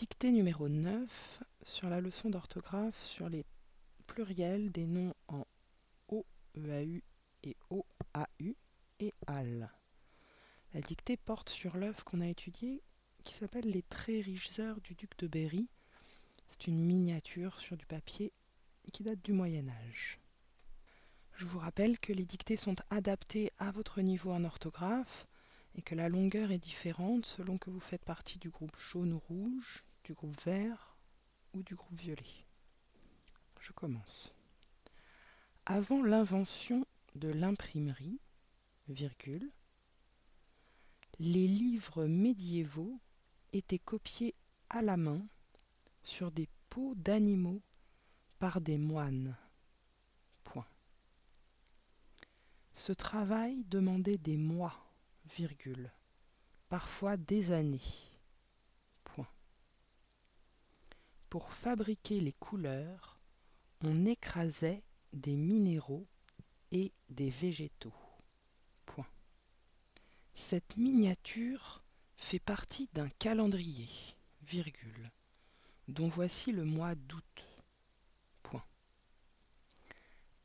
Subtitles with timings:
[0.00, 3.44] Dictée numéro 9 sur la leçon d'orthographe sur les
[4.06, 5.44] pluriels des noms en
[6.08, 7.02] OEAU
[7.42, 8.56] et OAU
[9.00, 9.70] et AL.
[10.72, 12.80] La dictée porte sur l'œuvre qu'on a étudiée
[13.24, 15.68] qui s'appelle Les Très riches heures du duc de Berry.
[16.48, 18.32] C'est une miniature sur du papier
[18.94, 20.18] qui date du Moyen Âge.
[21.36, 25.26] Je vous rappelle que les dictées sont adaptées à votre niveau en orthographe
[25.74, 29.18] et que la longueur est différente selon que vous faites partie du groupe jaune ou
[29.18, 30.96] rouge, du groupe vert
[31.54, 32.44] ou du groupe violet?
[33.60, 34.32] Je commence.
[35.66, 38.20] Avant l'invention de l'imprimerie,
[41.18, 42.98] les livres médiévaux
[43.52, 44.34] étaient copiés
[44.68, 45.22] à la main
[46.02, 47.60] sur des peaux d'animaux
[48.38, 49.36] par des moines.
[52.80, 54.90] Ce travail demandait des mois,
[55.36, 55.92] virgule,
[56.70, 57.78] parfois des années.
[59.04, 59.28] Point.
[61.30, 63.18] Pour fabriquer les couleurs,
[63.82, 64.82] on écrasait
[65.14, 66.06] des minéraux
[66.70, 67.94] et des végétaux.
[70.40, 71.82] Cette miniature
[72.16, 73.90] fait partie d'un calendrier,
[74.42, 75.10] virgule,
[75.86, 77.46] dont voici le mois d'août.
[78.42, 78.64] Point.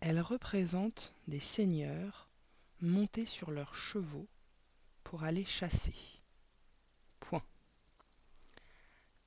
[0.01, 2.29] Elle représente des seigneurs
[2.81, 4.27] montés sur leurs chevaux
[5.03, 5.95] pour aller chasser.
[7.21, 7.43] Point.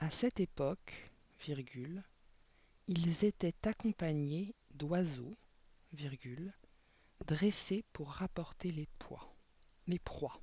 [0.01, 1.11] À cette époque,
[2.89, 5.37] ils étaient accompagnés d'oiseaux,
[7.27, 9.35] dressés pour rapporter les poids,
[9.87, 10.41] les proies.